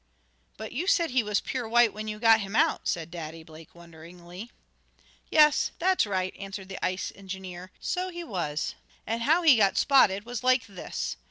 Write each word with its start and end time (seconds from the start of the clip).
"But 0.57 0.71
you 0.71 0.87
said 0.87 1.11
he 1.11 1.21
was 1.21 1.41
pure 1.41 1.69
white 1.69 1.93
when 1.93 2.07
you 2.07 2.17
got 2.17 2.41
him 2.41 2.55
out," 2.55 2.87
said 2.87 3.11
Daddy 3.11 3.43
Blake 3.43 3.75
wonderingly. 3.75 4.49
"Yes, 5.29 5.73
that's 5.77 6.07
right," 6.07 6.35
answered 6.39 6.69
the 6.69 6.83
ice 6.83 7.11
engineer. 7.13 7.69
"So 7.79 8.09
he 8.09 8.23
was. 8.23 8.73
And 9.05 9.21
how 9.21 9.43
he 9.43 9.57
got 9.57 9.77
spotted 9.77 10.25
was 10.25 10.43
like 10.43 10.65
this. 10.65 11.17